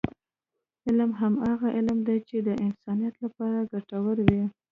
علم 0.85 1.11
هماغه 1.19 1.67
علم 1.77 1.97
دی، 2.07 2.17
چې 2.29 2.37
د 2.47 2.49
انسانیت 2.65 3.15
لپاره 3.23 3.67
ګټور 3.71 4.17
وي. 4.27 4.43